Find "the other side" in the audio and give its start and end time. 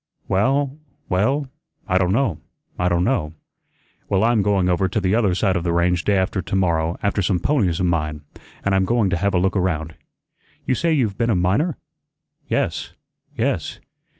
4.99-5.55